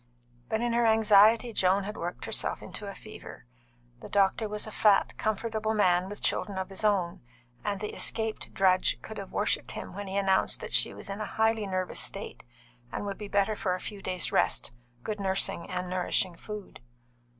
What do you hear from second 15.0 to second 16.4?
good nursing, and nourishing